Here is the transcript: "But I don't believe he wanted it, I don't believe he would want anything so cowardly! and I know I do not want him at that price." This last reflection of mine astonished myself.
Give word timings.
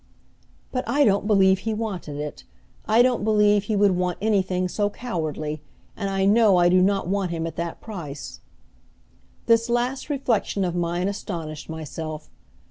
"But 0.71 0.83
I 0.87 1.05
don't 1.05 1.27
believe 1.27 1.59
he 1.59 1.75
wanted 1.75 2.17
it, 2.17 2.43
I 2.87 3.03
don't 3.03 3.23
believe 3.23 3.65
he 3.65 3.75
would 3.75 3.91
want 3.91 4.17
anything 4.19 4.67
so 4.67 4.89
cowardly! 4.89 5.61
and 5.95 6.09
I 6.09 6.25
know 6.25 6.57
I 6.57 6.69
do 6.69 6.81
not 6.81 7.07
want 7.07 7.29
him 7.29 7.45
at 7.45 7.55
that 7.57 7.81
price." 7.81 8.39
This 9.45 9.69
last 9.69 10.09
reflection 10.09 10.65
of 10.65 10.73
mine 10.73 11.07
astonished 11.07 11.69
myself. 11.69 12.31